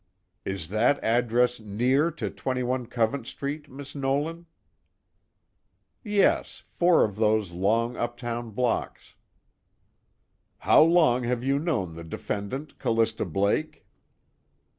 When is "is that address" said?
0.45-1.59